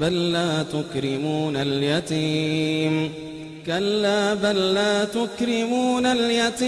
بل 0.00 0.32
لا 0.32 0.62
تكرمون 0.62 1.56
اليتيم. 1.56 3.12
كلا 3.66 4.34
بل 4.34 4.74
لا 4.74 5.04
تكرمون 5.04 6.06
اليتيم. 6.06 6.62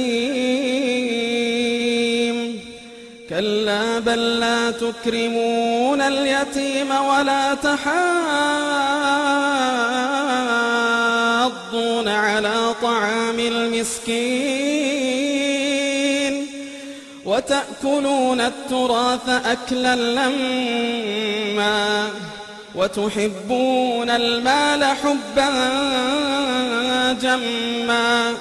كلا 3.30 3.98
بل 3.98 4.40
لا 4.40 4.70
تكرمون 4.70 6.00
اليتيم 6.00 6.90
ولا 6.90 7.54
تحاضون 7.54 7.88
على 12.08 12.74
طعام 12.82 13.38
المسكين. 13.38 14.84
وتأكلون 17.24 18.40
التراث 18.40 19.28
أكلا 19.28 19.96
لما 19.96 21.93
وتحبون 22.74 24.10
المال 24.10 24.84
حبا 24.84 25.50
جما. 27.12 28.34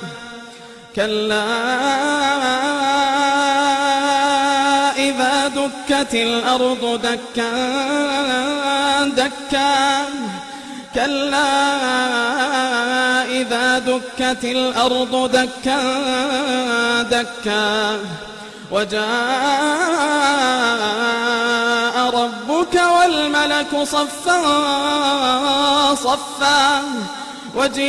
كلا 0.96 1.44
إذا 4.98 5.48
دكت 5.48 6.14
الأرض 6.14 7.02
دكا 7.04 7.52
دكا. 9.08 10.06
كلا 10.96 11.54
إذا 13.26 13.80
دكت 13.80 14.44
الأرض 14.44 15.32
دكا 15.32 15.82
دكا. 17.02 17.98
وجاء 18.72 19.04
ربك 22.64 22.76
والملك 22.76 23.84
صفا 23.84 24.40
صفا 25.96 26.84
وجيء 27.56 27.84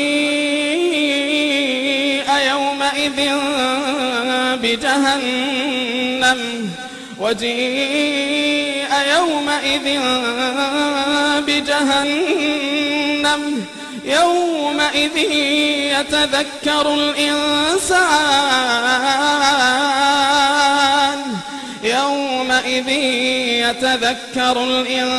يومئذ 2.50 3.30
بجهنم 4.62 6.40
وجيء 7.20 8.88
يومئذ 9.16 10.00
بجهنم 11.46 13.42
يومئذ 14.04 15.16
يتذكر 15.98 16.94
الإنسان 16.94 18.44
يومئذ 21.98 22.88
يتذكر 23.68 24.56
الإنسان 24.64 25.14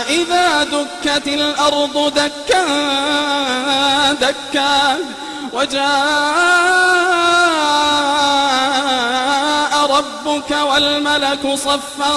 إذا 0.10 0.64
دكت 0.64 1.28
الأرض 1.28 2.14
دكا 2.16 2.64
دكا 4.14 4.98
وجاء 5.54 7.08
ربك 9.98 10.52
والملك 10.52 11.54
صفا 11.56 12.16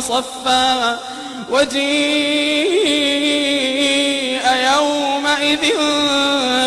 صفا 0.00 0.98
وجيء 1.50 1.96
يومئذ 4.72 5.72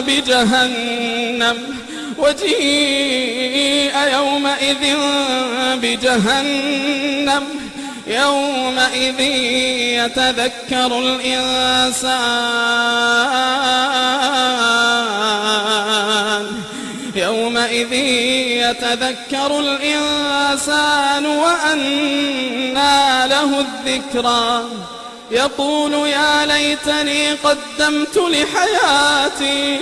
بجهنم 0.07 1.57
وجيء 2.17 3.95
يومئذ 4.13 4.95
بجهنم 5.75 7.43
يومئذ 8.07 9.19
يتذكر 9.99 10.99
الإنسان 10.99 12.29
يومئذ 17.15 17.93
يتذكر 17.93 19.59
الإنسان 19.59 21.25
وأنى 21.25 23.27
له 23.27 23.59
الذكرى. 23.59 24.63
يقول 25.31 25.93
يا 25.93 26.45
ليتني 26.45 27.31
قدمت 27.31 28.17
لحياتي. 28.17 29.79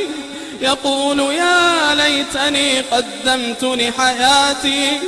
يقول 0.61 1.19
يا 1.19 1.95
ليتني 1.95 2.79
قدمت 2.79 3.63
لحياتي. 3.63 4.99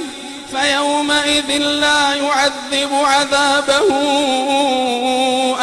فيومئذ 0.51 1.57
لا 1.57 2.13
يعذب 2.13 2.93
عذابه 2.93 3.89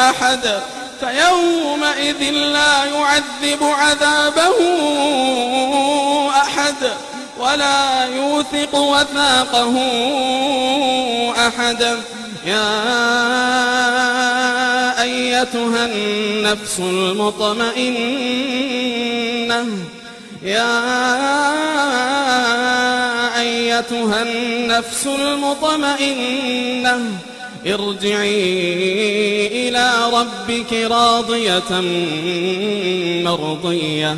أحد. 0.09 0.59
فيومئذ 0.99 2.31
لا 2.31 2.85
يعذب 2.85 3.63
عذابه 3.63 4.57
ولا 7.39 8.05
يوثق 8.05 8.75
وثاقه 8.75 9.75
أحد 11.47 11.97
يا 12.45 12.71
أيتها 15.01 15.85
النفس 15.85 16.79
المطمئنة 16.79 17.77
يا 20.43 20.97
أيتها 23.39 24.21
النفس 24.21 25.07
المطمئنة 25.07 26.99
ارجعي 27.67 28.47
إلى 29.47 29.91
ربك 30.13 30.73
راضية 30.73 31.81
مرضية. 33.23 34.17